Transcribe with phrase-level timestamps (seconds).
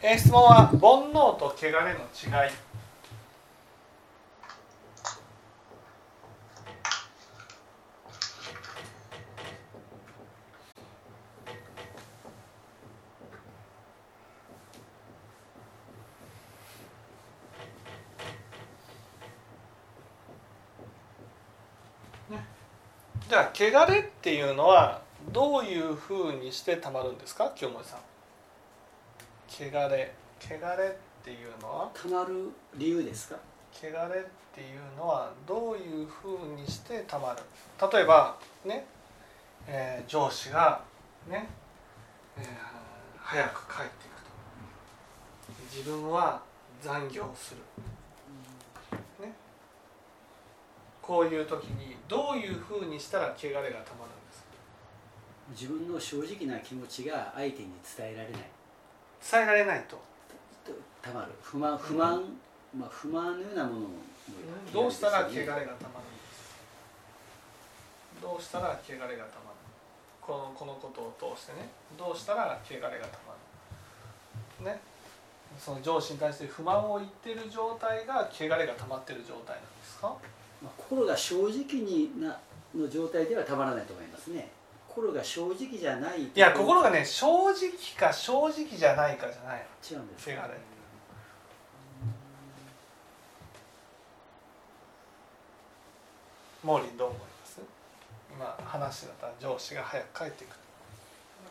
[0.00, 2.50] えー質問は煩悩と汚れの違い。
[23.28, 23.52] じゃあ
[23.84, 25.02] 汚れっていうのは
[25.32, 27.52] どういうふうにしてたまるんですか？
[27.54, 28.07] 清盛さん。
[29.58, 30.12] 汚れ。
[30.40, 31.90] 汚れっていうのは？
[31.92, 33.36] たまる理由ですか？
[33.72, 37.42] 汚れっていうのはどういうふうにしてたまる？
[37.92, 38.86] 例えばね、
[39.66, 40.80] えー上司が
[41.28, 41.48] ね、
[42.36, 42.44] えー
[43.20, 44.28] 早く帰っていくと。
[45.76, 46.40] 自分は
[46.80, 47.60] 残業する、
[49.26, 49.32] ね、
[51.02, 53.82] こういう時にどういうふうにしたら汚れがたまるんで
[54.32, 54.48] すか？
[55.50, 58.42] 自分の正直な気持ちが相手に伝えられない
[59.22, 59.96] 伝えられないと。
[60.64, 60.72] と
[61.02, 61.32] たまる。
[61.42, 62.22] 不満不満、
[62.76, 63.86] まあ不満のようなものも
[64.72, 65.76] どうしたら汚れがたまるるんで
[66.34, 66.58] すか
[68.22, 69.18] どうしたら汚れがたまる
[70.20, 71.68] このこのことを通してね。
[71.96, 73.34] どうしたら汚れがたま
[74.60, 74.80] るね。
[75.58, 80.14] その上司に対して不満を言ってる状態が汚れがたまってる状態なんですか？
[80.62, 82.36] まあ、心が正直にな
[82.74, 84.50] の状態ではたまらないと思いますね
[84.98, 86.24] 心が正直じゃない。
[86.24, 90.26] いや心がね正直か正直じゃないかじゃない違うんです。
[90.26, 90.54] か汚れ。
[90.54, 90.62] って
[96.64, 97.60] モーリンどう思います？
[98.32, 100.54] 今話だったら上司が早く帰ってくる。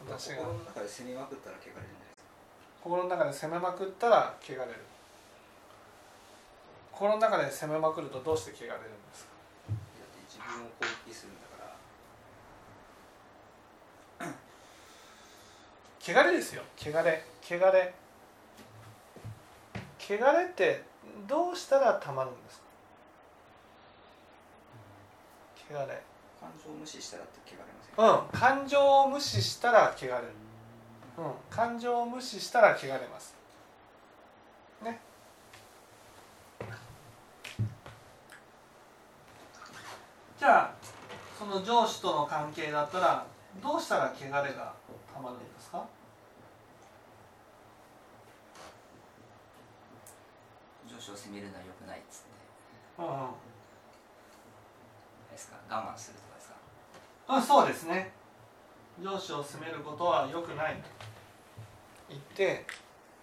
[0.09, 0.35] 私が。
[0.43, 2.25] 心の中で攻めまくったら汚れるんじゃないですか。
[2.83, 4.65] 心の中で攻めまくったら汚れる。
[6.91, 8.81] 心の中で攻めまくるとどうして汚れるんで
[9.15, 9.29] すか？
[10.27, 11.71] 自分を攻撃するんだから
[16.07, 16.63] 汚れですよ。
[16.77, 17.25] 汚れ。
[17.43, 17.93] 汚れ。
[19.99, 20.83] 汚れって
[21.27, 22.61] どうしたらたまるんです
[25.69, 25.75] か？
[25.75, 26.01] 汚れ。
[26.39, 28.39] 感情を無視したらって汚れませんうん。
[28.39, 30.23] 感情を無視したら汚れる。
[31.17, 31.33] うん。
[31.49, 33.35] 感情を無視したら汚れます。
[34.83, 35.01] ね。
[40.39, 40.73] じゃあ
[41.37, 43.25] その上司との関係だったら
[43.61, 44.73] どうしたら汚れが
[45.13, 45.83] たまるんですか？
[51.07, 52.27] 上司を責めるのは良くないっつって
[52.97, 53.31] あ。
[55.29, 56.55] れですか我慢するとかですか
[57.29, 58.11] うん、そうですね
[59.01, 60.81] 上司を責めることは良くないと
[62.09, 62.65] 言って、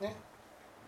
[0.01, 0.15] ね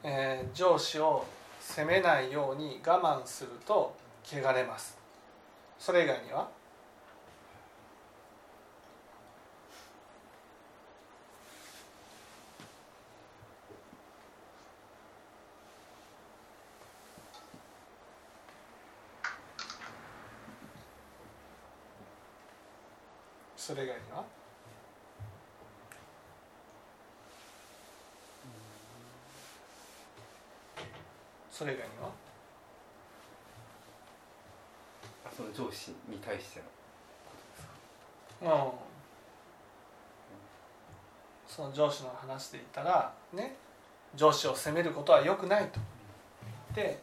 [0.02, 1.24] えー上司を
[1.60, 4.96] 責めないように我慢すると汚れます
[5.78, 6.48] それ以外には
[23.76, 24.24] れ以外には
[31.50, 32.10] それ以外には
[35.24, 36.62] あその上司に対して
[38.42, 38.86] のうん。
[41.46, 43.56] その上司の話で言ったらね
[44.14, 45.80] 上司を責めることは良くないと。
[46.74, 46.98] 言って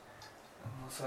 [0.64, 1.04] もうそ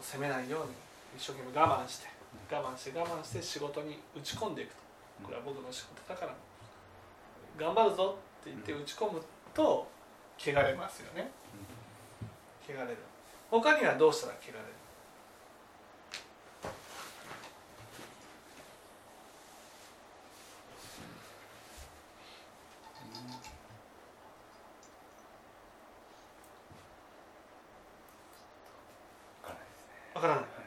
[0.00, 0.72] 責めないように
[1.16, 2.13] 一生懸命我慢して
[2.50, 4.76] 我慢して我慢して仕事に打ち込んでいくと。
[5.24, 6.34] これは僕の仕事だから。
[7.56, 9.22] 頑張るぞって言って打ち込む
[9.52, 9.86] と
[10.38, 11.30] 汚れますよね。
[12.68, 12.98] 汚れる。
[13.50, 14.58] 他にはどうしたら汚れる
[30.14, 30.64] わからないですね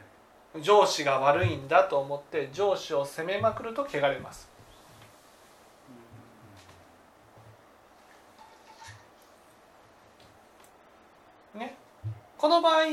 [0.54, 4.50] わからない上司が悪いんだと思って上司を責めまくると汚れます。
[11.54, 11.74] ね。
[12.36, 12.84] この場合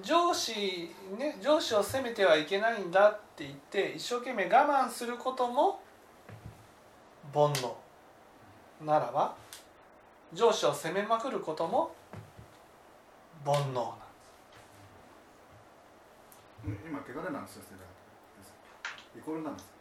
[0.00, 5.80] 上司ね上司を責めてはいけないんだって言って一生懸命我慢することも
[7.34, 7.72] 煩悩
[8.80, 9.34] ならば
[10.32, 11.90] 上司を責めまくることも
[13.44, 13.90] 煩悩。
[13.90, 14.01] なんです
[16.92, 19.72] 今汚れなんですよそれイコールなんです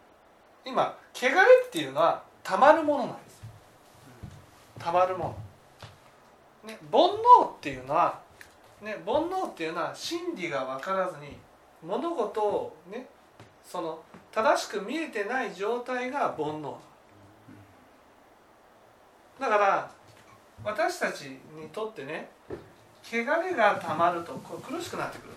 [0.66, 1.32] 今汚れ
[1.68, 3.42] っていうのはたまるものなんです。
[4.80, 5.36] たまるも
[6.64, 8.20] の、ね、煩悩っていうのは、
[8.82, 11.38] ね、煩悩っていうのは真理が分からずに
[11.86, 13.08] 物事をね
[13.64, 14.00] その
[14.32, 16.74] 正しく見えてない状態が煩悩。
[19.40, 19.92] だから
[20.64, 22.30] 私たちにとってね
[23.04, 25.34] 汚れがたまるとこう苦しくなってくる。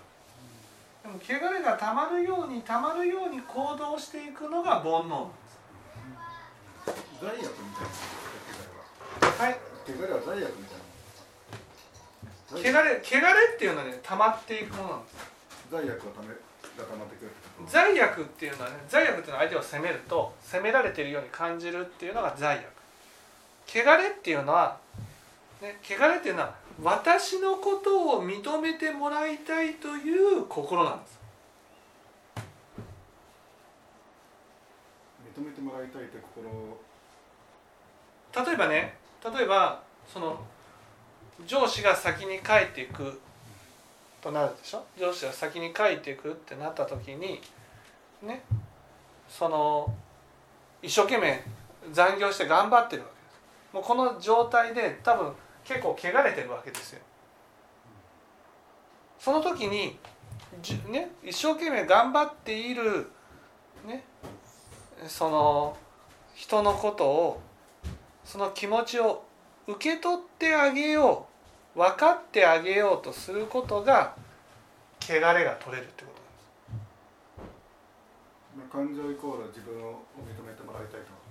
[1.05, 5.61] でも汚れがたまるようにたまるように行動していくのが煩悩なんです
[7.21, 7.43] 罪悪み
[7.77, 7.85] た
[9.21, 10.77] いなはい汚れは罪悪みたい
[12.73, 15.17] な汚れ汚れっていうのはね溜まっていくものなんです
[15.71, 16.35] 罪悪がためが
[16.85, 17.31] たまってくる
[17.69, 22.65] 罪悪っていうのはね罪悪っていうのは相手を責めると責められているように感じるっていうのが罪悪
[23.69, 24.79] 汚れっていうのは、
[25.61, 31.21] ね、汚れっていうのは私のことを認めてもらいたいという心なんです。
[35.37, 36.49] 認めてもらいたいって心。
[36.49, 36.81] を
[38.47, 39.83] 例えばね例えば
[40.13, 40.41] その
[41.47, 43.21] 上司が先に帰っていく
[44.21, 44.85] となるでしょ？
[44.99, 47.41] 上司が先に帰っていくってなった時に
[48.23, 48.43] ね
[49.29, 49.95] その
[50.83, 51.43] 一生懸命
[51.93, 53.75] 残業して頑張ってるわけです。
[53.75, 55.33] もうこの状態で多分
[55.65, 57.01] 結構汚れてるわけですよ。
[59.19, 59.99] その時に
[60.61, 63.11] じね一生懸命頑張っている
[63.87, 64.05] ね
[65.07, 65.77] その
[66.35, 67.41] 人のことを
[68.25, 69.25] その気持ちを
[69.67, 71.27] 受け取ってあげよ
[71.75, 74.15] う分かってあげようとすることが
[75.01, 76.11] 汚れが取れるってこ
[78.71, 81.25] と感情イコール自分を認めてもらいたいと。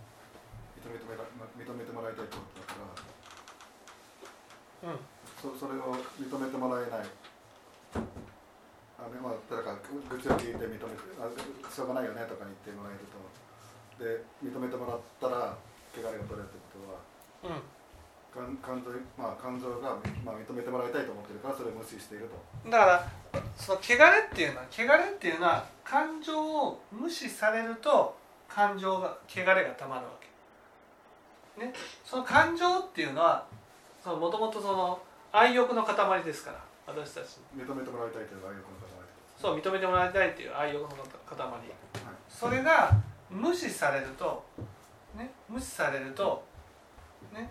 [0.84, 3.04] 認めてもらいたいとだから
[5.40, 7.08] そそれを認めてもらえない。
[9.00, 9.78] あでまあだから
[10.10, 10.84] 愚痴を聞いて認めて
[11.20, 13.44] あしょうがないよねとか言ってもらえると。
[14.00, 15.56] で認めてもらったら
[15.96, 17.00] 汚れが取れるってことは
[18.34, 19.96] す、うん、感感情,、まあ、感情が、
[20.26, 22.30] まあ、認めてもらいたいと思ってるからそれを無視している
[22.64, 22.70] と。
[22.70, 23.08] だから
[23.56, 28.18] その汚れっていうのは汚れっていうのは感情を無視されると
[28.50, 31.66] 感情が汚れがたまるわけ。
[31.66, 31.72] ね、
[32.04, 33.46] その感情っていうのは
[34.06, 35.00] もともとその
[35.32, 37.40] 愛欲の塊ですから私たち。
[37.56, 38.94] 認めてもらいたいという愛欲の塊。
[39.38, 41.48] そう認めてもらいたいっていう愛欲の塊。
[42.30, 42.92] それが
[43.30, 44.44] 無視されると、
[45.18, 46.44] ね、無視されると、
[47.34, 47.50] ね、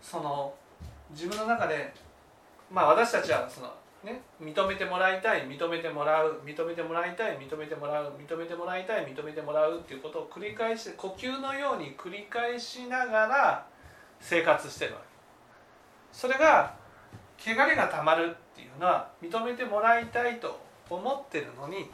[0.00, 0.54] その
[1.10, 1.92] 自分の中で
[2.72, 3.72] まあ私たちはその、
[4.02, 13.66] ね、認めてもらいたい認めてもらう認めてもらいたい認めてもらう認めてもらいたい認めてもらうっていうことを繰り返して呼吸のように繰り返しながら
[14.20, 15.11] 生活してるわけ
[16.12, 16.74] それが
[17.38, 21.90] 汚れがたまるっていうのは認めてもらいたいと思ってるのに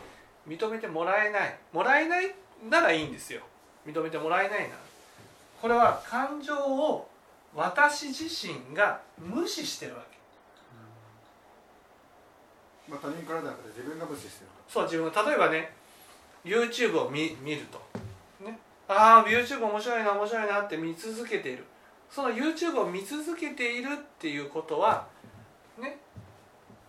[0.47, 1.59] 認めてもらえない。
[1.73, 2.35] もらえない
[2.69, 3.43] ならいいんですよ。
[3.87, 4.81] 認めてもらえないなら。
[5.61, 7.09] これは感情を
[7.55, 10.19] 私自身が無視してるわけ。
[12.88, 15.73] まあ、他人からじゃなくて自分が無視しているそう自分例えばね
[16.44, 17.79] YouTube を見見ると、
[18.43, 21.65] ね、ああ YouTube 面白いな面白いなって見続けている
[22.10, 25.06] その YouTube を見続けているっていうことは
[25.78, 25.99] ね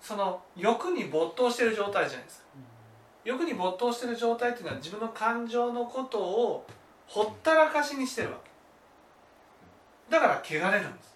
[0.02, 2.46] その欲に没頭している状態じゃないですか。
[3.26, 6.66] 欲に没頭している状態っていうのは自分の感情のことを
[7.06, 8.50] ほったらかしにしてるわけ。
[10.10, 11.10] だから汚れるんです。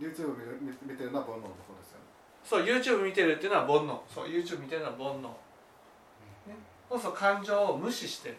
[0.00, 0.34] YouTube を
[0.86, 2.04] 見てるのは煩悩のですよね。
[2.44, 3.98] そう YouTube 見てるっていうのは煩悩。
[4.12, 5.28] そう YouTube 見てるのは煩悩、ね、
[6.88, 8.36] そうそう感情を無視してる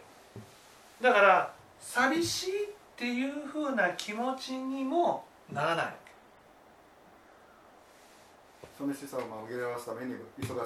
[1.01, 5.95] だから寂しいっていうふうな気持ちにもならない
[8.93, 10.65] しさを紛らわすために忙しくあの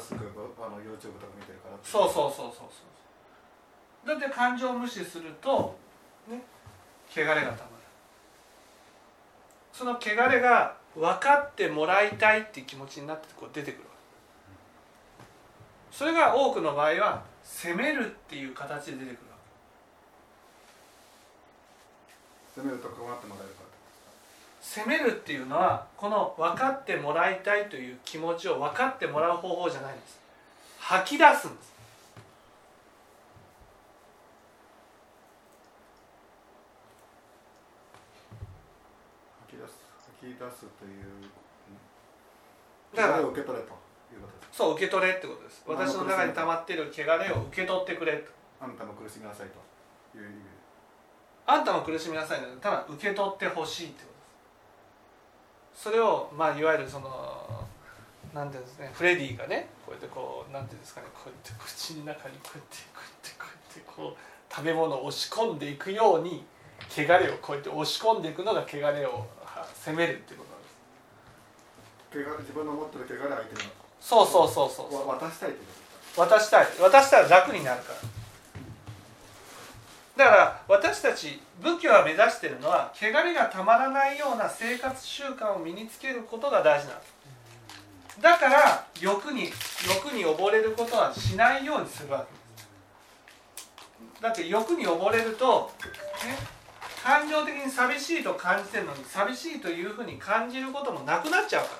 [0.82, 2.66] YouTube とか見てるからそうそうそうそうそ
[4.06, 4.08] う。
[4.08, 5.78] だって感情を無視すると
[6.28, 6.42] ね
[7.12, 7.56] 汚れがたまる。
[9.72, 13.84] その汚れが分かってもらいたいっていう気持ちになってこう出てくる
[15.92, 19.38] それが多くの場合は責めるっていう形で出てくるわ
[22.54, 23.70] 責めると困ってもらえるから
[24.62, 30.20] 責めるっていうのはこの分かってもらいたいという気持ちを分かってもらう方法じゃないんです。
[30.80, 31.74] 吐き出すんです。
[39.48, 39.74] 吐き出す
[40.20, 41.30] 吐き出すという
[42.96, 43.70] だから受け取れと
[44.14, 45.64] いうことですそう受け取れってことです。
[45.66, 48.32] 私の中に溜まっている汚れを受け取ってくれと。
[48.60, 49.48] あんたも苦しみなさい
[50.12, 50.49] という意味で
[51.52, 54.14] あんたも苦しみなさいのでただ受け取ってほしいってこと
[55.74, 55.84] です。
[55.84, 57.66] それをまあいわゆるその
[58.34, 66.46] なんていうんですねフレディがねこうやってこうなんていうんですかねこうやって口の中にこうやってこうやってこうやってこう食べ物を押し込んでいくように
[66.90, 72.30] 汚れをこうやって押し込んでいくのが汚れをは責めるっていうことなんです。
[72.30, 73.70] 汚れ自分の持ってる汚れを相手に。
[74.00, 75.66] そうそうそうそう渡したいという
[76.16, 76.68] こと渡したい。
[76.80, 78.19] 渡したら楽になるから
[80.20, 87.14] だから私たち仏教が目指しているのは汚れがたまらないような生活習慣を身につけることが大事なんです。
[88.22, 89.44] だから欲に
[89.88, 92.40] 欲に溺れることはしないようにするわけで
[94.12, 94.22] す。
[94.22, 95.88] だって欲に溺れると、ね、
[97.02, 101.78] 感情的に寂しいと感じてるのに寂しいというふうに感じることもなくなっちゃうから。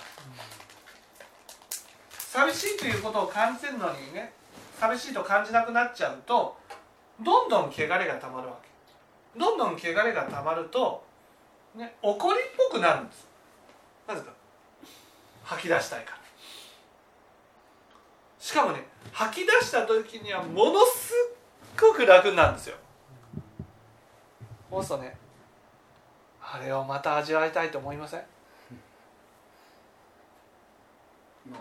[2.16, 4.32] 寂しいということを感じてるのにね
[4.80, 6.59] 寂しいと感じなくなっちゃうと
[7.22, 9.40] どんどん汚れがたまるわけ。
[9.40, 11.04] どんどん汚れがたまると、
[11.76, 13.28] ね、怒りっぽくなるんです。
[14.08, 14.32] なぜか。
[15.44, 16.20] 吐き出したいから。
[18.40, 22.78] しかもね吐き出した時にはものすっごく楽になるんですよ。
[24.70, 25.18] そうするとね
[26.42, 28.20] あれをまた味わいたいと思いません
[31.52, 31.60] まあ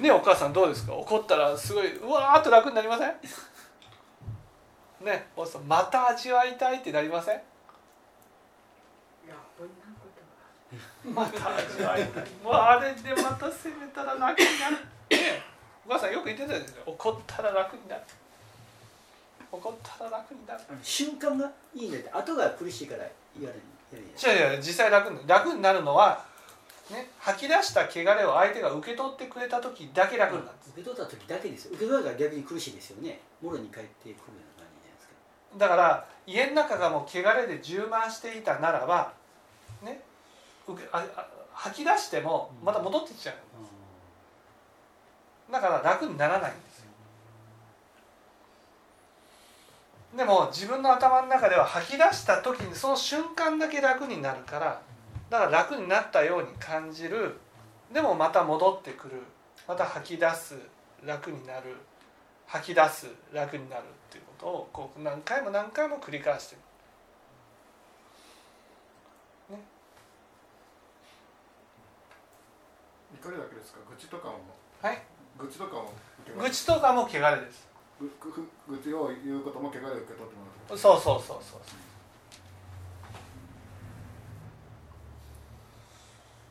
[0.00, 0.94] ねお母さんどうですか？
[0.94, 3.14] 怒ったらすごいうわーっと楽になりません？
[5.04, 7.34] ねお父さんまた味わいたいってなりません？
[7.34, 7.38] い
[9.28, 10.06] やこんなこ
[11.04, 12.24] とまた味わいたい。
[12.42, 14.76] もうあれでまた責めたら楽になる。
[15.10, 15.42] ね
[15.86, 18.02] お母さんよく言ってたですよ怒ったら楽になる。
[19.52, 20.60] 怒ったら楽になる。
[20.82, 23.56] 瞬間がいいんだって後が苦しいからやるやる
[23.92, 26.24] やるいやいや実際楽に楽になるのは、
[26.90, 30.56] ね、吐き出した汚れを相手が受け取ってくれた時だけ楽になる。
[30.56, 31.72] んです受け取った時だけですよ。
[31.74, 33.20] 受け取ったら逆に苦しいですよね。
[33.40, 34.16] もろに帰ってくるよ
[34.56, 35.14] うな感じじゃないですか。
[35.56, 39.12] だから家の中がもう汚れで充満していたならば
[39.82, 40.02] ね
[40.66, 43.36] 受けああ吐き出してもまた戻ってきちゃう。
[45.52, 46.90] だから楽にならないんですよ。
[50.16, 54.80] でも自分の頭の中では吐き出した時にその瞬間だけ楽になるから
[55.30, 57.38] だから楽になったように感じる。
[57.92, 59.22] でもまた戻ってくる。
[59.66, 60.58] また吐き出す
[61.04, 61.76] 楽になる。
[62.46, 66.60] 吐き出す楽になるっていうことをこう何回も何回も繰り返してる。
[73.22, 73.78] 怒りだけですか？
[73.88, 74.40] 愚痴とかも。
[74.82, 75.02] はい。
[75.38, 75.92] 愚痴とかも
[76.38, 77.68] 愚痴とかも汚れです。
[78.00, 78.08] 愚
[78.82, 81.60] 痴を言うことも汚れを受け取ってもらうそうそうそうそ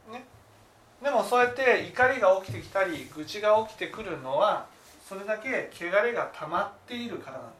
[0.10, 0.24] うね
[1.10, 4.68] でもそうやって怒りが起きてきたり愚痴が起きてくるのは
[5.08, 7.56] それだけ汚れが溜まっているからなんで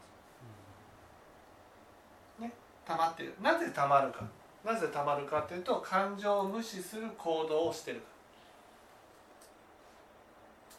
[2.38, 2.42] す。
[2.42, 2.52] ね
[2.86, 3.34] 溜まっている。
[3.42, 4.24] なぜ溜まるか
[4.64, 8.06] なぜ溜まるかというと感情を無視する行動をしているか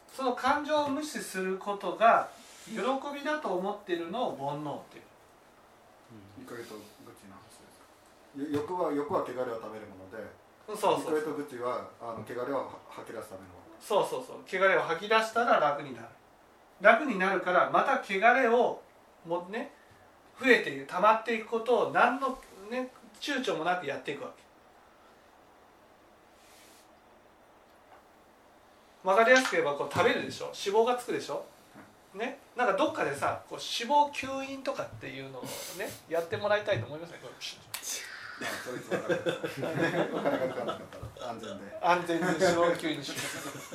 [0.08, 0.16] ら。
[0.16, 2.30] その感情を無視することが
[2.66, 2.80] 喜
[3.14, 5.04] びだと思っているのを煩悩っていう。
[6.48, 6.80] 怒りと愚
[7.20, 8.56] 痴の話ですか？
[8.56, 10.41] よ欲は欲は汚れを食べるもので
[10.76, 11.12] そうそう。
[11.12, 13.46] 怒りと愚痴はあの汚れを吐き出すための。
[13.80, 14.36] そうそうそう。
[14.46, 16.08] 汚れを吐き出したら楽になる。
[16.80, 18.80] 楽になるからまた汚れを
[19.26, 19.72] もね
[20.40, 22.38] 増えている溜まっていくことを何の
[22.70, 24.42] ね躊躇もなくやっていくわけ。
[29.08, 30.46] わかりやすく言えばこう食べるでしょ？
[30.46, 31.44] 脂肪がつくでしょ？
[32.14, 32.38] ね？
[32.56, 37.18] なんかどっかでさこう脂肪吸引とかっていうのをねやってもらいたいと思いますね
[38.44, 39.00] そいつは
[40.12, 40.80] お金がかかんなかっ
[41.18, 41.78] た安全で。
[41.80, 43.20] 安全に脂肪吸引して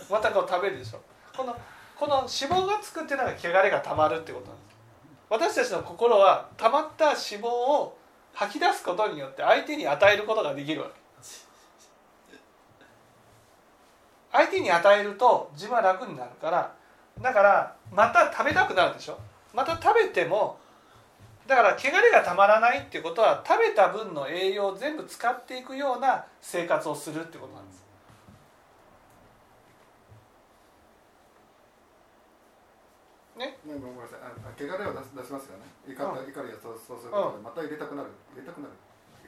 [0.09, 1.01] またこう食べるでしょ。
[1.35, 1.55] この
[1.95, 4.77] この脂肪がつくっていうのが汚れがたまるってことなんです。
[5.29, 7.97] 私たちの心はたまった脂肪を
[8.33, 10.93] 吐き出すことによって相手に与えることができるわけ。
[14.31, 16.71] 相手に与えると自分は楽になるから
[17.19, 19.17] だからまた食べたくなるでしょ。
[19.53, 20.59] また食べても
[21.47, 27.87] だから汚れがたまらないっていうことは食べた分の栄養を全部使っていくような生活をするってことなんです。
[33.37, 33.57] ね？
[33.65, 34.19] ごめんなさい。
[34.19, 35.65] ああ汚れを出す出しますよね。
[35.87, 38.09] 怒った怒りがそうそうすることでまた入れたくなる。
[38.35, 38.73] 入れたくなる。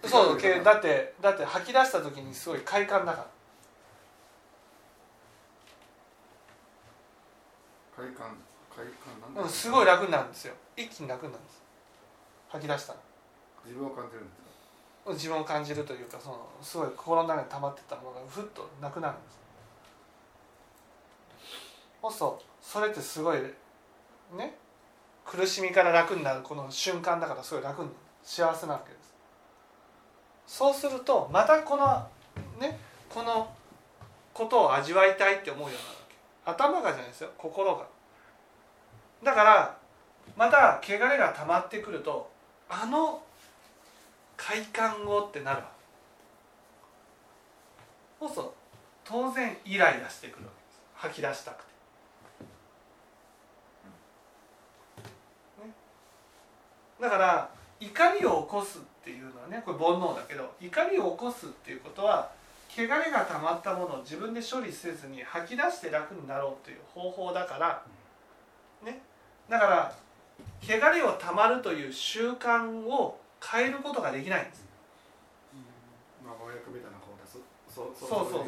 [0.03, 3.27] そうけだってだって吐き出した時にすごい快感だか
[7.95, 8.35] 快感
[8.75, 9.45] 快感なんら、だ。
[9.45, 10.53] うん、すごい楽になるんですよ。
[10.75, 11.68] 一気に楽になるんです
[12.49, 12.99] 吐き出したら
[13.65, 14.41] 自分を感じるんです
[15.05, 15.13] か？
[15.13, 19.39] 自分を感じるというかそのすごい心の中に溜まってたものがふっとなくなるんです。
[22.01, 23.39] そうするとそれってすごい
[24.37, 24.55] ね
[25.25, 27.89] 苦しみから楽になるこの瞬間だからすごい楽に
[28.23, 29.13] 幸せなわけです。
[30.47, 31.85] そうするとまたこの
[32.59, 32.79] ね
[33.09, 33.53] この
[34.33, 36.15] ことを味わいたいって思うようになるわけ。
[36.79, 37.85] 頭がじゃないですよ心が。
[39.23, 39.77] だから
[40.37, 42.28] また汚れが溜まってくると
[42.69, 43.21] あの
[44.37, 45.71] 快感をってなるわ
[48.21, 48.33] け。
[48.33, 48.53] そ
[49.03, 50.81] 当然イライラしてくるわけです。
[50.93, 51.71] 吐き出したくて、
[55.65, 55.73] ね、
[57.01, 57.49] だから
[57.79, 62.29] 怒りを起こすっていうのはねこれ煩悩だけど怒りを起こすっていうことは
[62.69, 67.83] 汚れが溜まったものを自分で処理せずに吐き出して楽になろうという方法だから。
[68.85, 69.01] ね。
[69.49, 69.95] だから
[70.61, 74.65] 汚れを溜まるという習慣を変えることができないんです。
[76.23, 76.31] ま
[76.71, 78.09] みたいな方ですそうそう。
[78.31, 78.45] そう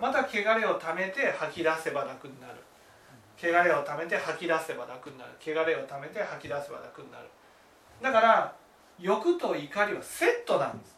[0.00, 2.54] また汚れを溜めて吐き出せば楽になる。
[3.36, 5.32] 汚れを溜めて吐き出せば楽になる。
[5.40, 7.28] 汚れを溜めて吐き出せば楽になる。
[8.02, 8.54] だから
[8.98, 10.96] 欲と怒りはセットなんです。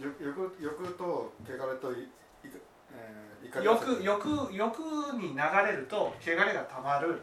[0.00, 1.92] よ欲欲と汚れと
[2.92, 4.78] えー、怒り欲欲欲
[5.16, 7.22] に流れると汚れがたまる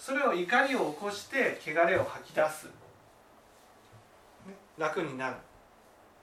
[0.00, 2.64] それを怒りを起こして汚れを吐き出す、
[4.46, 5.36] ね、楽になる。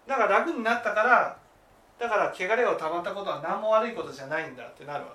[0.08, 1.38] だから楽になったから
[2.00, 5.12] だから汚れをたまったことは何も悪いことじゃないんだってなるわ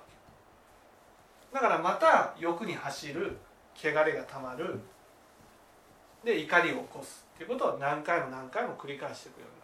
[1.51, 1.57] け。
[1.57, 3.37] だからまた欲に走る
[3.75, 4.79] 汚れがたまる。
[6.23, 9.62] で怒りを起こすっていうことを何回も何回も繰り返していくように。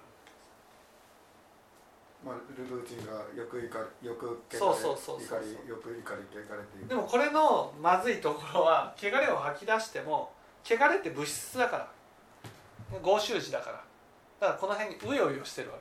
[2.25, 10.33] まあ、ルルーチンがよく怒りよくそうそうそうそう怒りよく怒り汚れってでもこれのまずいところは汚れを吐き出しても
[10.65, 11.89] 汚れって物質だから。
[13.03, 13.85] 合臭時だから。
[14.41, 15.77] だからこの辺にうようよしてるわ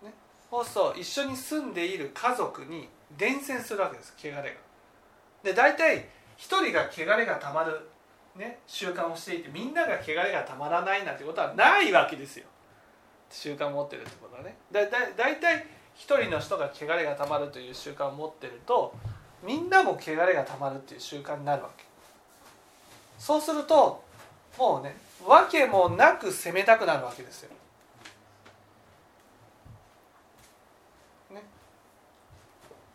[0.00, 0.12] け、ね、
[0.50, 4.42] そうすると一緒に住んでいる家族に伝染するわけです汚れが。
[5.42, 7.88] で大体一人が汚れがたまる、
[8.36, 12.46] ね、習慣をしていてみんなが汚れがたまらないなんてことはないわけですよ
[13.32, 18.94] 習慣を持ってるってことはねだだ大体一人の人が汚れがたまるという習慣を持ってると
[19.42, 21.84] みんなも汚れがたまるっていう習慣になるわけ
[23.18, 24.02] そうすると
[24.58, 24.96] もうね
[25.26, 27.50] 訳もなく責めたくなるわけですよ。
[31.32, 31.42] ね。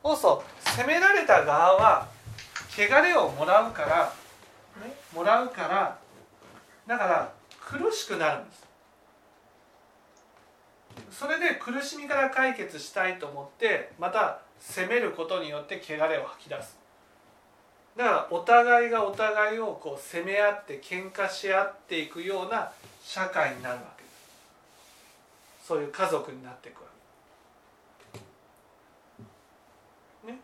[0.03, 2.07] そうそう責められた側は
[2.69, 4.13] 汚れをもらうから、
[4.85, 5.97] ね、もらうから
[6.85, 8.66] だから苦しくなるんです。
[11.11, 16.77] それで苦しみから解決したいと思ってまた責めることによって汚れを吐き出す。
[17.95, 22.71] だからお互いがお互いをこう責め合って喧嘩し合っていくような
[23.03, 24.03] 社会になるわけ。
[24.03, 26.89] ですそういう家族になっていくわ
[30.23, 30.31] け。
[30.31, 30.39] ね。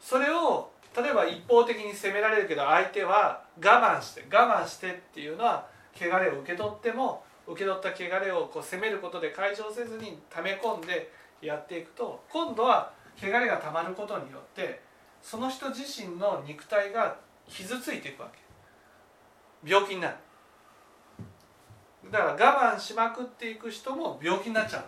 [0.00, 14.80] それを例えば一方的に責められるけど相手は我慢して我慢してっていうのは汚れを受け取っても受け取った汚れをこう責めることで解消せずに溜め込んでやっていくと今度は汚れがたまることによって
[15.22, 17.16] その人自身の肉体が
[17.48, 18.38] 傷ついていくわけ。
[19.70, 20.16] 病気になる。
[22.10, 24.86] だから我慢しまくっていく人も病気になっちゃうわ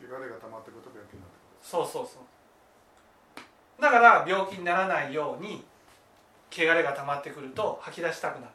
[0.00, 0.04] け。
[0.04, 3.82] 汚れが溜まってくると病気になってそうそうそう。
[3.82, 5.64] だから病気にならないように
[6.50, 8.52] 汚れが溜まってくると吐き出したくなる。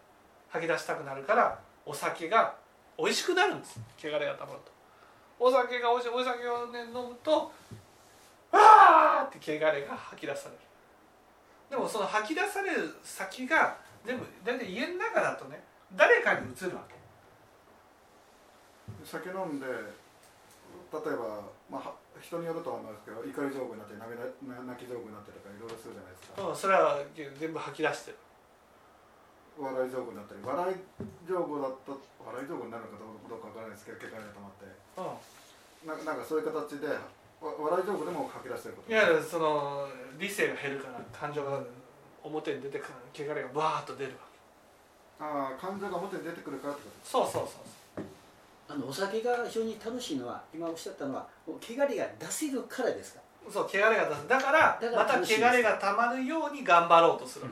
[0.49, 2.55] 吐き出したくなるからお酒が
[2.97, 3.79] 美味しくなるんです。
[3.97, 4.71] 汚れがたまると。
[5.39, 7.51] お酒が美味しいお酒を、ね、飲むと
[8.51, 10.61] わーって汚れが吐き出される。
[11.69, 15.63] でもその吐き出される先が全部大体家の中だとね
[15.95, 16.95] 誰かに移るわけ。
[19.03, 24.23] 酒飲んで例えば、まあ、は人によると思いますけど怒り上手になって涙
[24.63, 26.47] 泣き上手になってとかいろいろするじゃないですか。
[26.47, 27.01] うんそれは
[27.39, 28.17] 全部吐き出してる
[29.53, 30.75] 笑い上手になったり笑い
[31.29, 34.65] 上手だった笑い上手になるのかどうどうかわからないですけど汚れが溜まって。
[34.97, 35.89] うん。
[35.89, 38.91] ななんかそういう形でわ笑い上手でも吐き出してること。
[38.91, 39.87] いわゆるその
[40.17, 41.59] 理性が減るから感情が
[42.23, 44.33] 表に出てくる汚れがバーッと出るわけ。
[45.23, 47.07] ああ感情が表に出てくるからってこと？
[47.07, 47.59] そうそうそ
[48.01, 48.05] う
[48.69, 53.21] あのお酒が非常に楽しいのは今おっしゃったのはもう汚れが出せるからですか？
[53.51, 57.45] そう汚れが出すだからだからまた汚れがたまるように頑張ろうとする。
[57.45, 57.49] あ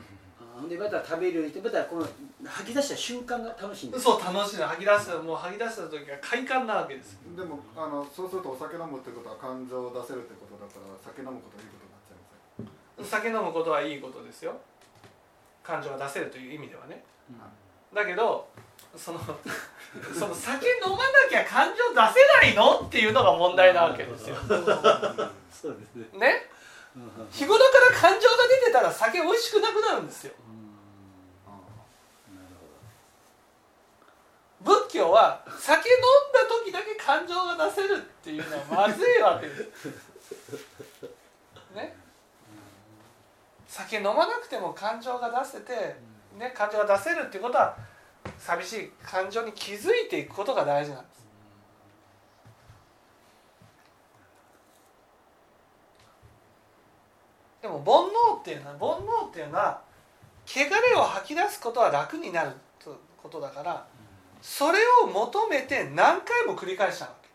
[0.62, 2.06] ほんでまた食べるようにしてまたこの
[2.46, 4.04] 吐き出した瞬間が楽しいんです。
[4.04, 4.58] そう楽しい。
[4.58, 7.18] の吐き出すもう吐き出した時が快感なわけです。
[7.34, 12.22] でもあのそうするとお酒飲むってことは感情を出せるってことだから酒飲むことはいいことになっちゃい
[12.62, 14.54] ません酒飲むことはいいことですよ。
[15.66, 17.02] 感情が出せるという意味ではね。
[17.26, 17.96] うん。
[17.96, 18.46] だけど
[18.94, 19.18] その
[20.14, 24.36] その酒飲まなきゃ感情出せないのっていうのが問題なわけですよ。
[25.50, 26.52] そうですねね
[27.30, 30.34] 日頃から感情が出てたら酒美味しくなくなるんですよ
[32.34, 32.46] なる
[34.62, 39.88] 仏教は酒飲んだ時だけ感情が出せるっていうのはまずいわけです。
[41.72, 41.96] ね。
[43.68, 45.94] 酒飲まなくても感情が出せて、
[46.36, 47.76] ね、感情が出せるっていうことは
[48.40, 51.22] 寂しい感情に気づいていくことが大事なんです。
[57.62, 59.80] でも煩悩っていうのは煩悩っていうのは
[60.44, 62.50] 汚汚れを吐き出すことは楽になる
[63.22, 63.86] ことだから
[64.42, 67.28] それを求めて何回も繰り返したわけ。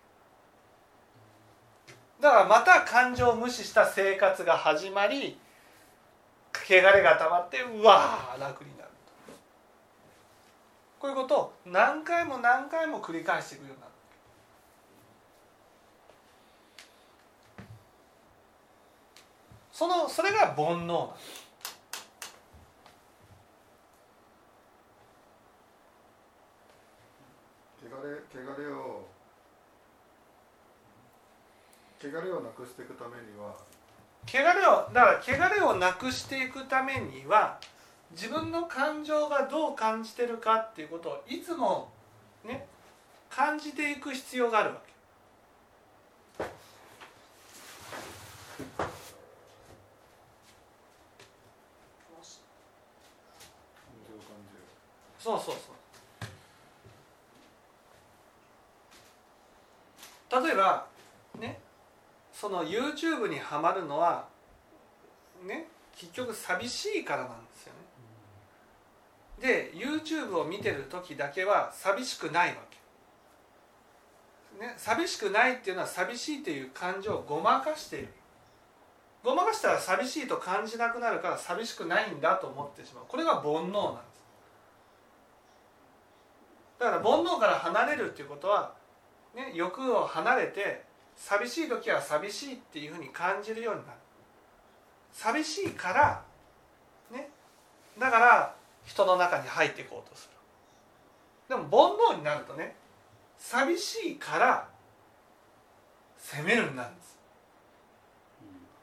[2.22, 5.40] だからまた感情を無視した生活が始まり
[6.54, 8.90] 汚れが溜まってうわー楽になる
[11.00, 13.92] こういうことを何回も何回も繰り返していくようになる。
[19.72, 21.37] そのそれが煩悩なんです。
[28.34, 29.08] 汚れを
[32.00, 33.56] 汚れをなくしていくためには
[34.28, 37.60] 汚れをだから汚れをなくしていくためには
[38.12, 41.92] 自分の感情がどう感じてるかっていうことをいつも
[42.46, 42.68] ね
[43.30, 44.88] 感じていく必要があるわけ。
[55.20, 55.74] そうそうそ
[60.42, 60.86] う例えば
[61.38, 61.60] ね
[62.32, 62.64] その
[62.98, 64.28] YouTube にはまるのは
[65.46, 67.80] ね結局寂しいからなんですよね。
[69.40, 72.56] で YouTube を見てる時だけは寂しくないわ
[74.60, 78.10] け、ね、寂しくないっていうのは寂しいという感情をごまかしている。
[79.24, 83.04] ごまかしたら寂しいと感じなくなるから寂しくないんだと思ってしまう。
[83.08, 84.24] これが煩悩なんです。
[86.80, 88.74] だから煩悩から離れるっていうことは、
[89.36, 90.87] ね、欲を離れて
[91.18, 93.98] 寂しい時は寂しいっていうふうに感じるようになる。
[95.12, 96.24] 寂しいから
[97.12, 97.30] ね。
[98.00, 100.38] だから人の中に入っていこうとする。
[101.50, 102.76] でも煩悩になるとね
[103.38, 104.68] 寂しいから
[106.18, 107.18] 責めるになるんです。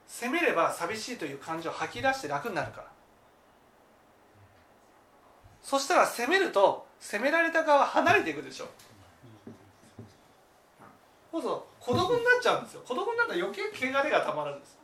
[0.06, 2.86] 責めれば寂しいという感情を吐き出して楽になるから。
[5.62, 8.68] そしたら責めると責められた側は離れていくでしょ。
[11.34, 12.82] そうそう孤独になっちゃうんですよ。
[12.86, 14.78] 孤独になったら余計汚れがたまるんです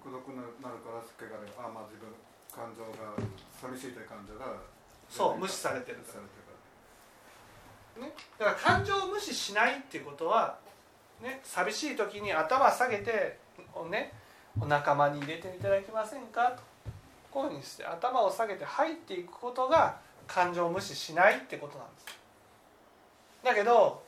[0.00, 2.08] 孤独になるから汚れあまあ自分
[2.48, 3.12] 感情が
[3.60, 4.56] 寂しいという感情が
[5.10, 6.42] そう無視されてるされてる
[7.92, 10.56] ね、だから感情を無視しないっていうことは、
[11.22, 13.38] ね、寂しい時に頭下げて、
[13.90, 14.14] ね、
[14.58, 16.52] お仲間に入れていただけませんか？
[16.52, 16.62] と
[17.30, 22.06] こういうふうにして頭を下げて入っていくことが感情を無視しないってことなんです。
[23.44, 24.02] だけど、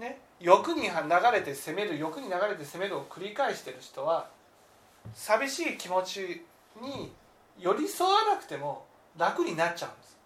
[0.00, 0.90] ね、欲に流
[1.32, 4.30] れて責める欲に流れて責めるを繰り返してる人は
[5.14, 6.42] 寂しい気持ち
[6.80, 7.12] に
[7.58, 8.86] 寄り添わなくても
[9.18, 10.16] 楽になっちゃうんです。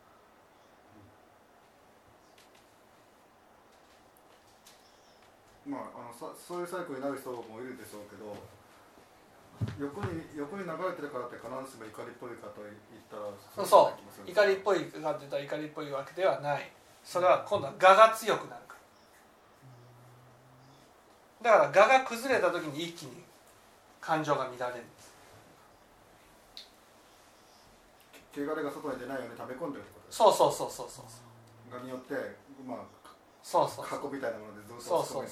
[5.66, 8.36] まあ、あのさそういうサイクルになる人もいるでしょうけど
[9.80, 13.22] 横に横に流れてるからって必ずしも怒りっぽいかと言ったら
[13.56, 13.92] そうそ
[14.26, 14.30] う。
[14.30, 16.70] 怒りっぽいかって言ったら怒りっぽいわけではない。
[17.02, 18.73] それは今度は我が強くなるから
[21.44, 23.22] だから我が崩れた時に一気に
[24.00, 24.80] 感情が乱れる。
[24.80, 25.12] んです
[28.32, 32.14] 汚れが外に出ないように溜め込んでるってことですそうそうそうそうそうがによって
[32.66, 32.78] まあ
[33.42, 35.28] そうそう箱みたいなものでずっとそう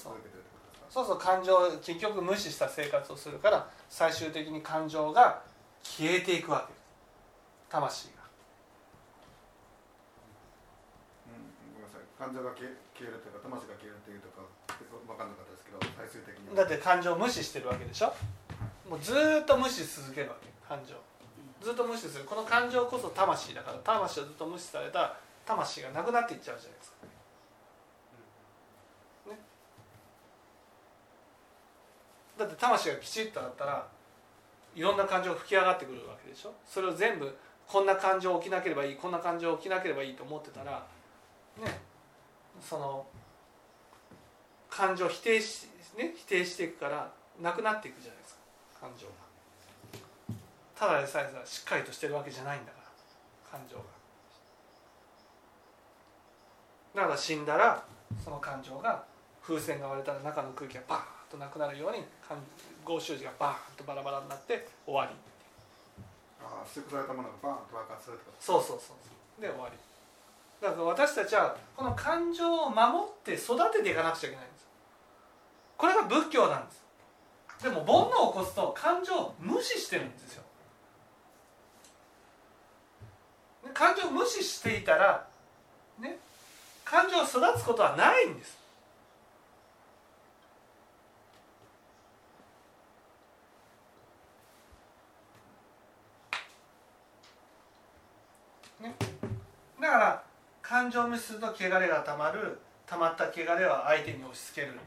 [0.93, 5.41] そうそう感情を結局無視した生活をするから最終的に感情が
[5.83, 6.85] 消えていくわけです
[7.73, 8.29] 魂が。
[11.33, 12.05] うん、ごめんなさい。
[12.21, 14.45] 感情が消え消えるというか魂が消えるというとか
[15.09, 16.57] 分かんなかったけど最終的に。
[16.57, 18.15] だって感情を無視してるわけでしょ？
[18.89, 20.95] もうずーっと無視し続けるわけ感情。
[21.61, 22.25] ずっと無視する。
[22.25, 26.97] この感情こそ魂だから魂をずっと無視されたら魂がなくなっていっちゃうじゃないですか。
[29.31, 29.39] ね。
[32.39, 33.87] だって魂がきちっとあったら
[34.75, 36.53] いろんな感情が吹き上がってくるわけでしょ？
[36.67, 40.85] それを全部こんな感情起きなければいいこんな感情起きなければいいと思ってたら
[41.63, 41.81] ね。
[42.61, 43.07] その
[44.75, 48.41] 感情を否定し,、ね、否定していくからなくなっていくじゃないですか。
[48.81, 49.13] 感情が。
[50.75, 52.79] ただでさえさしっかりとしてるわけじゃないんだか
[53.53, 53.59] ら。
[53.59, 53.85] 感情が。
[56.95, 57.85] だから死んだら
[58.25, 59.05] その感情が
[59.43, 62.39] 風船が割れたら中の空気がバーンとなくなるように感
[62.85, 65.13] 合衆字がバーンとバラバラになって終わり。
[66.41, 69.41] ああ出力されたものがバーンと爆発するそうそうそうそう。
[69.41, 69.77] で終わり
[70.63, 74.69] だから私たちはこの感情を守って育てていかなくちゃいけないんです。
[75.77, 76.85] これが仏教なんです。
[77.65, 80.45] でも煩悩を起こすと感情を無視してるんですよ。
[83.75, 85.27] 感情を無視していたら
[85.99, 86.19] ね
[86.85, 88.63] 感情を育つことはないんです。
[98.81, 98.95] ね、
[99.81, 100.23] だから
[100.73, 102.57] 感情を無視すると汚れがたまる
[102.89, 104.81] たまった汚れは相手に押し付けるっ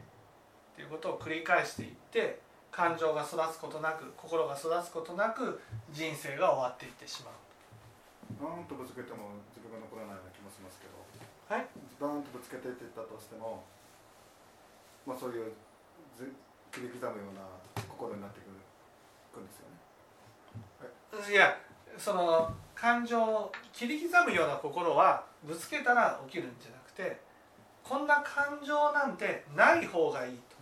[0.74, 2.42] ていうことを繰り返していって
[2.74, 5.62] 感情が育つことなく心が育つことなく
[5.94, 7.38] 人生が終わっていってしまう。
[8.42, 10.98] バーンとぶつけても自分が残らないような気もしますけど
[11.54, 11.70] はい？
[12.02, 13.62] バーンとぶつけていっていったとしても、
[15.06, 15.54] まあ、そういう
[16.18, 16.26] ず
[16.74, 17.46] 切り刻むような
[17.86, 18.58] 心になってくる
[19.30, 21.30] くんですよね。
[21.30, 21.54] いや
[21.94, 27.18] その感情を切り刻むような心はぶつけたら起きるんじゃなくて
[27.82, 30.56] こんな感情なんてない方がいいと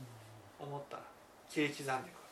[0.64, 1.02] 思ったら
[1.50, 2.24] 切り刻んでいく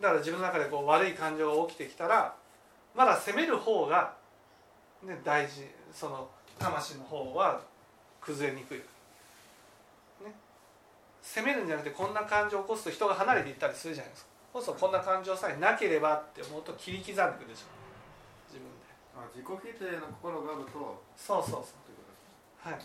[0.00, 2.34] だから自分の中でこう悪い感情が起きてきたら
[2.94, 4.14] まだ責める方が、
[5.02, 7.60] ね、大事その魂の方は
[8.20, 8.84] 崩れにくい、ね、
[11.22, 14.33] 責めるんじゃなくてこんな感情を起こすと人が離れていったりするじゃないですか。
[14.54, 17.74] そうするとこんな感情さえなければって思うと切り刻んでいくでしょ。
[18.46, 18.86] 自分で。
[19.18, 21.02] あ自己否定の心があると。
[21.16, 22.70] そうそうそう。
[22.70, 22.78] はい。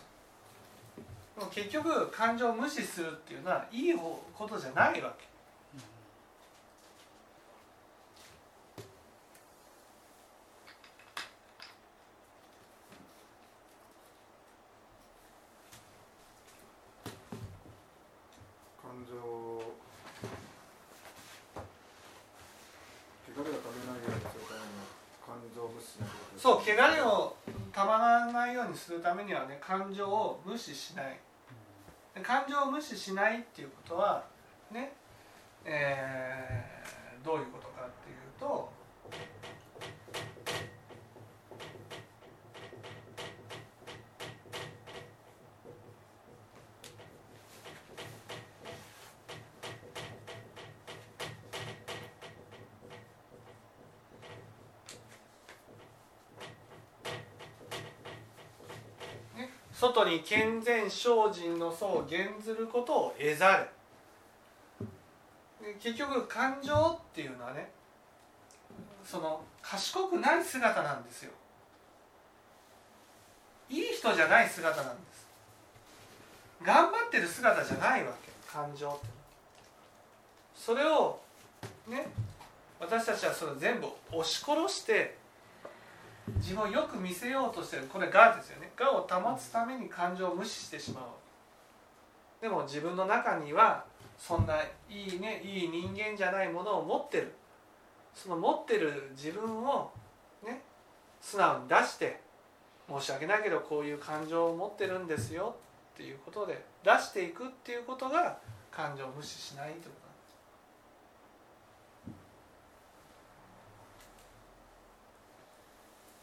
[1.40, 5.30] でも結局感情を無視するっていうのはいいことじゃないわけ
[18.82, 19.76] 感情を
[23.26, 24.84] 汚れがためないようにするために
[25.26, 27.36] 感情を無視しないことですそう汚れを
[27.72, 31.20] たまらないようにするためにはね感情を無視しない。
[32.24, 34.26] 感情を無視しないっていうことは
[34.72, 34.94] ね
[35.64, 38.72] えーどういうことかっていうと
[59.40, 63.70] ね外に健全精進の層を減ずることを得ざる。
[65.80, 67.72] 結局感情っていうのはね
[69.06, 71.32] その賢くない姿なんですよ。
[73.70, 75.26] いい人じゃない姿なんです。
[76.62, 78.32] 頑張ってる姿じゃないわけ。
[78.52, 79.06] 感情って。
[80.58, 81.22] それを
[81.88, 82.10] ね
[82.82, 85.19] 私たちはそれ全部押し殺して
[86.38, 88.72] 自分をよく見せようとしてるこれ我ですよね。
[88.80, 91.04] 我を保つために感情を無視してしまう。
[92.42, 93.84] でも自分の中には
[94.18, 94.56] そんな
[94.90, 97.34] いいねいい人間じゃないものを持ってる。
[98.14, 99.92] その持ってる自分を
[100.44, 100.62] ね
[101.22, 102.20] 素直に出して
[102.90, 105.56] 申し訳ないけどこういう感情を持ってるんですよ
[105.94, 108.40] っていうことで出していくっていうことが
[108.72, 110.10] 感情を無視しないということなん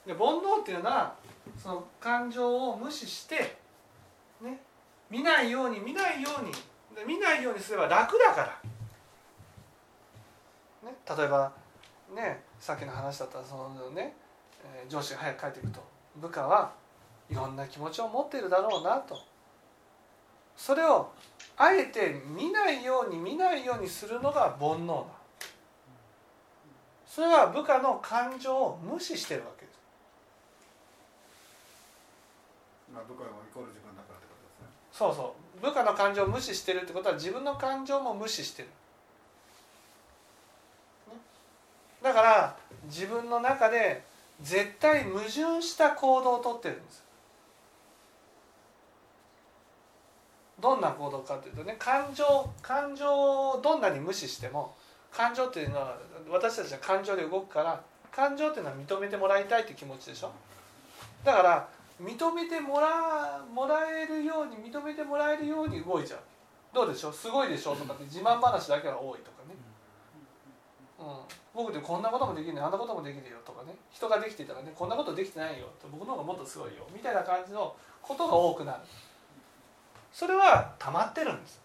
[0.06, 1.14] で煩悩っていうのは
[1.58, 3.56] その感情を無視して
[4.40, 4.60] ね
[5.10, 6.52] 見ないように見ないように
[6.94, 8.60] で見ないようにすれば楽だか
[10.82, 11.52] ら、ね、例えば
[12.14, 14.14] ねさっきの話だったらそのね、
[14.88, 15.80] 上司が早く帰っていくと。
[16.16, 16.72] 部下は
[17.30, 19.18] いろんな気持ちを持っているだろうなと。
[20.56, 21.12] それを
[21.56, 25.04] あえて見ないように見ないようにするのが煩悩だ。
[27.06, 29.78] それは部下の感情を無視してるわけです
[32.96, 34.72] まあ部下もイコール自分だからってことですね。
[34.90, 35.60] そうそう。
[35.60, 38.74] 部下の感情を無視してるってことは自分の感情も無視してる、ね。
[42.02, 44.02] だから自分の中で
[44.40, 47.04] 絶対矛盾した行動をとってるんです。
[50.58, 52.24] どんな行動かというとね感情
[52.62, 53.06] 感情
[53.50, 54.74] をどんなに無視しても
[55.12, 55.98] 感情っていうのは
[56.30, 60.32] 私たちは感情で動くから感情っていうのは認めてもらいたいって気持ちでしょ。
[61.24, 61.68] だから
[62.00, 66.20] 認めてもらもらえるように認めてもらえるように動いちゃう。
[66.74, 67.12] どうでしょう？
[67.12, 67.72] すごいでしょ？
[67.72, 69.54] うとかって自慢話だけが多いとかね、
[71.00, 71.16] うん、
[71.54, 73.74] 僕でこんなこともできるねあんなこともできるよとかね。
[73.90, 75.66] 人ができてたらねこんなことできてないよ。
[75.80, 76.86] と僕の方がもっとすごいよ。
[76.92, 78.80] みたいな感じのことが多くなる。
[80.12, 81.60] それは溜まってるんです。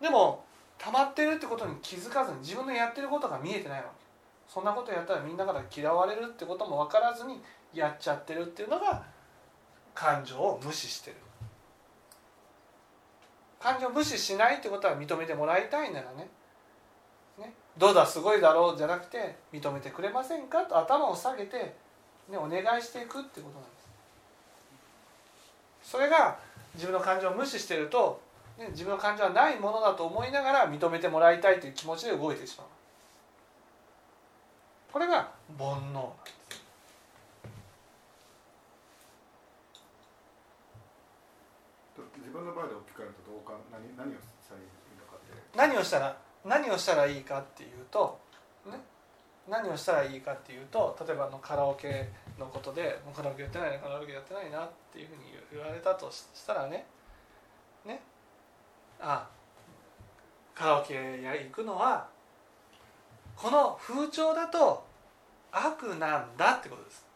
[0.00, 0.44] でも
[0.78, 3.99] 溜まってるってことに気づかずに自分のやってることが見えてないわけ。
[4.52, 7.40] そんなことやったらみんなから嫌われるってことも分からずに
[7.72, 9.00] やっちゃってるっていうのが
[9.94, 11.16] 感情を無視してる。
[13.60, 16.28] 感情を無視しないってことは認めてもらいたいならね。
[17.38, 17.52] ね。
[17.78, 20.64] どうだすごいだろうじゃなくて認めてくれませんか？
[20.64, 21.76] と頭を下げて、
[22.28, 23.68] ね、お願いしていくってことなんで
[25.84, 25.90] す。
[25.92, 26.38] それが
[26.74, 28.20] 自分の感情を無視してると、
[28.58, 32.66] ね、自分の感情はないものだと思いながら認めてもらいたいという気持ちで動いてしまう。
[34.92, 36.10] これが煩悩。
[42.00, 44.66] なんです自分の場合で置き換えるとどうか何何をしたらいい
[44.98, 45.58] のかって。
[45.58, 48.18] 何をしたら何をしたらいいかっていうと、
[48.66, 48.72] ね、
[49.48, 55.22] 何をしたらいいかっていうと例えばあのカラオケのことで「もうカラオケやってないなカラオケやってないな」っていうふうに
[55.52, 56.86] 言われたとしたらね。
[57.84, 58.00] ね。
[59.00, 59.28] あ
[60.54, 62.08] カラオケや行くのは
[63.40, 64.84] この風潮だと
[65.50, 67.06] 悪なんだってことです。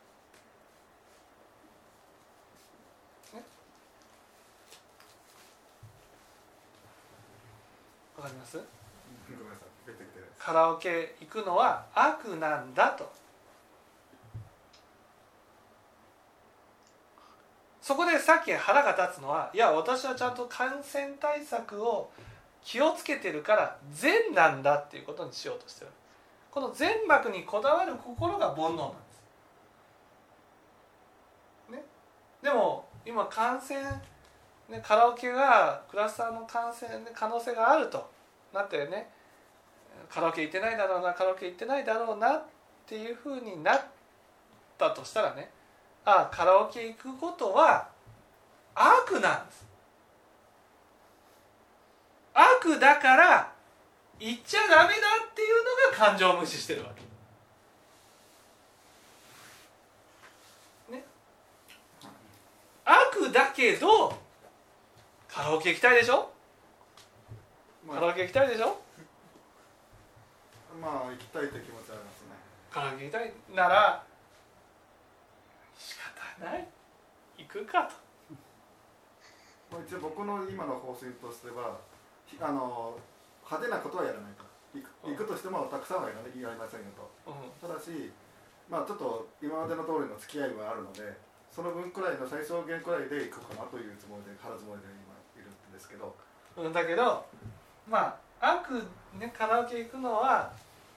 [3.35, 3.43] ね
[8.17, 8.59] わかります？
[10.39, 13.13] カラオケ行くのは悪なんだと。
[17.83, 22.11] そこでさっき腹が立つのはいや私はちゃんと感染対策を
[22.65, 25.91] 気をつけてるから善なんだっていうことにしようとしてる
[26.55, 28.95] この善悪にこだわる心が煩悩なんで
[31.69, 31.85] す、ね、
[32.43, 33.81] でも今感染、
[34.69, 38.15] ね、カラオケがクラスターの感染の可能性があると。
[38.55, 39.11] なってね
[40.09, 42.43] カラオケ行ってないだろうなカラオケ行ってないだろうなっ
[42.87, 43.83] ていうふうになっ
[44.79, 45.51] たとしたらね
[46.05, 47.89] ああカラオケ行くことは
[48.75, 49.65] 悪なんです。
[52.35, 53.54] 悪だから
[54.21, 55.01] 行っちゃダメだ
[55.31, 57.03] っていうのが感情を無視してるわけ。
[60.93, 61.05] ね。
[62.85, 64.17] 悪だけど
[65.29, 66.31] カラオケ行きたいでしょ？
[67.87, 67.97] まあ。
[67.97, 68.79] カラオケ行きたいでしょ？
[70.81, 72.29] まあ行きたいという気持ちはありますね。
[72.71, 74.05] カラオケ行きたいなら
[75.77, 75.97] 仕
[76.41, 76.69] 方ない。
[77.39, 77.95] 行くかと。
[79.71, 81.79] まあ一応僕の今の方針としては
[82.27, 82.97] ひあの
[83.45, 84.45] 派手なことはやらないと。
[85.07, 87.07] 行くとしてもたくさんはやらないやりませんよと。
[87.31, 87.53] うん。
[87.61, 88.11] ただし
[88.69, 91.15] まあちょっと今までの通りの付き合いはあるので
[91.53, 96.17] その分くらいの最小限くらいで行くかなというつもりで腹積もりで今いるんですけど。
[96.57, 96.73] うん。
[96.73, 97.25] だけど
[97.87, 98.83] まあ悪、
[99.19, 100.53] ね、カラオケ行くのは、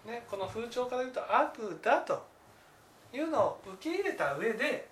[0.05, 2.25] ね、この風潮から言うと悪だと
[3.13, 4.89] いうのを受け入れた上で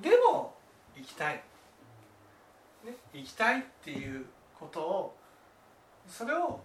[0.00, 0.54] でも
[0.96, 1.42] 行きたい、
[2.84, 4.24] ね、行きたいっていう
[4.58, 5.16] ことを
[6.08, 6.60] それを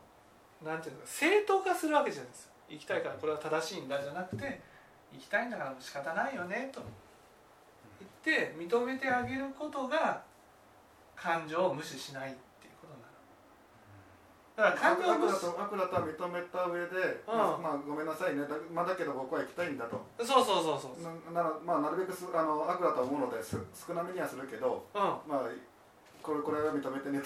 [0.63, 2.52] なんていうの正当化するわけじゃないですよ。
[2.69, 4.62] 行きたいからこれは正しいんだじゃなくて
[5.13, 6.82] 行きたいんだから仕方ないよねと。
[8.00, 10.21] 言って認めてあげることが
[11.15, 14.76] 感情を無視しないっていうことになる。
[14.76, 25.41] だから感情を無視悪だとは認めた上で、まあまあごめんなさいねだ,、まあ、だけど僕は行きたいんだとそうそうそうそうななまあ、なるべくすあの悪だと思うのです少なめにはするけどうまあ
[26.27, 27.21] これこれめめてね」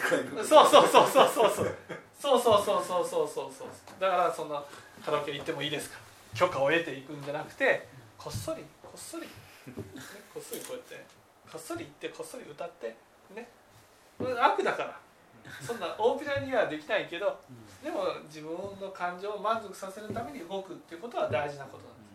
[0.45, 1.65] そうそうそうそうそうそう
[2.21, 3.67] そうそうそうそうそうそうそう
[3.99, 4.63] だからそんな
[5.03, 5.97] カラオケに行ってもいいですか
[6.35, 9.29] 許可を得ていくんじゃなくてこっそりこっそり、ね、
[10.31, 11.03] こっそりこうやって
[11.51, 12.95] こっそり行ってこっそり歌って
[13.33, 13.49] ね
[14.19, 14.99] 悪だから
[15.65, 17.35] そんな大きなにはできないけど、
[17.83, 22.11] でも自分の感情を満足させるために動くっていうことは大事なことなんです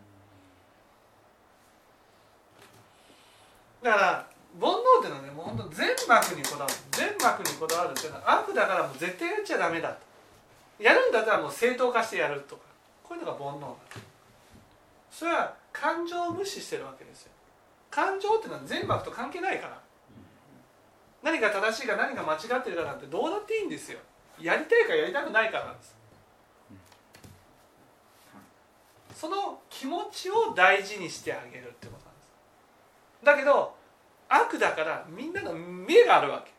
[3.82, 9.90] だから煩悩っていうのはねもう本当全幕にこだわる全幕にこだわるっていうのは悪だからもう絶対やっちゃダメだ。
[9.90, 12.62] とやるんだったらもう正当化してやるとか
[13.02, 13.66] こういうのが煩悩だ。
[15.10, 17.32] それは感情を無視してるわけですよ。
[17.90, 19.78] 感情っていうのは全幕と関係ないから。
[21.22, 23.98] 何が正しいか何が間違ってるかなんてどうだっていいんですよ。
[24.40, 25.96] やりたいかやりたくないかなんです。
[29.14, 33.24] その気持ちを大事にしてあげるってことなんです。
[33.24, 33.74] だけど
[34.28, 36.52] 悪だからみんなの目があるわけ。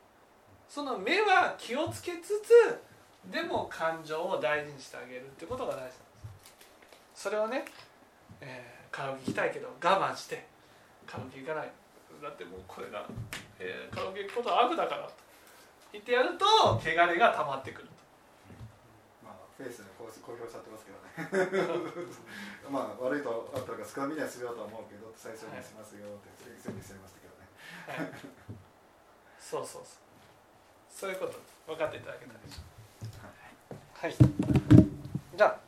[0.69, 6.01] その目は気をつけつつでも感情を大事にしてあげるってことが大事なんです。
[7.15, 7.65] それをね、
[8.41, 10.47] えーカラオケ行きたいけど我慢して
[11.05, 11.71] カラオケ行かない。
[12.23, 13.05] だってもうこれが、
[13.59, 15.13] えーカラオケ行くことは悪だからと
[15.91, 16.45] 言ってやると
[16.79, 17.87] 汚れが溜まってくる
[19.23, 21.07] まあフェイスで公表しちゃってますけどね。
[22.69, 26.29] まあ悪いとあったら少なめにはしよとは思うけど最初にしますよって
[26.61, 27.26] 宣言してましたけど
[29.39, 29.83] そうそうそう。
[30.89, 31.39] そういうこと。
[31.67, 33.07] 分かっていただけたでしょう。
[33.21, 35.66] かはい